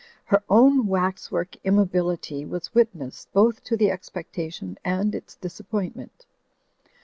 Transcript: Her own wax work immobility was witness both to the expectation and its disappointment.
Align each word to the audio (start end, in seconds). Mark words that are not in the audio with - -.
Her 0.25 0.41
own 0.49 0.87
wax 0.87 1.29
work 1.31 1.57
immobility 1.63 2.43
was 2.43 2.73
witness 2.73 3.27
both 3.33 3.63
to 3.65 3.77
the 3.77 3.91
expectation 3.91 4.79
and 4.83 5.13
its 5.13 5.35
disappointment. 5.35 6.25